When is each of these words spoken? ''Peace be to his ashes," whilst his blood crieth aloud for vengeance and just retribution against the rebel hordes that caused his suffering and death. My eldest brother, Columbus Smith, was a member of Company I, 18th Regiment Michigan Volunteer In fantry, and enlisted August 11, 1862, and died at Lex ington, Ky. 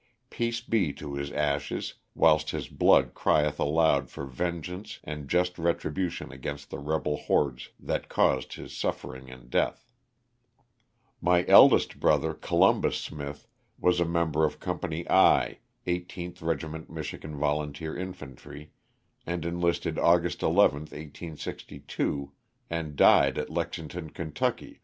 ''Peace 0.31 0.61
be 0.61 0.91
to 0.93 1.13
his 1.13 1.31
ashes," 1.31 1.93
whilst 2.15 2.49
his 2.49 2.67
blood 2.67 3.13
crieth 3.13 3.59
aloud 3.59 4.09
for 4.09 4.25
vengeance 4.25 4.99
and 5.03 5.29
just 5.29 5.59
retribution 5.59 6.31
against 6.31 6.71
the 6.71 6.79
rebel 6.79 7.17
hordes 7.17 7.69
that 7.79 8.09
caused 8.09 8.53
his 8.55 8.75
suffering 8.75 9.29
and 9.29 9.51
death. 9.51 9.85
My 11.21 11.45
eldest 11.45 11.99
brother, 11.99 12.33
Columbus 12.33 12.97
Smith, 12.97 13.47
was 13.77 13.99
a 13.99 14.05
member 14.05 14.43
of 14.43 14.59
Company 14.59 15.07
I, 15.07 15.59
18th 15.85 16.41
Regiment 16.41 16.89
Michigan 16.89 17.35
Volunteer 17.37 17.95
In 17.95 18.11
fantry, 18.13 18.71
and 19.27 19.45
enlisted 19.45 19.99
August 19.99 20.41
11, 20.41 20.79
1862, 20.79 22.31
and 22.71 22.95
died 22.95 23.37
at 23.37 23.51
Lex 23.51 23.77
ington, 23.77 24.55
Ky. 24.57 24.79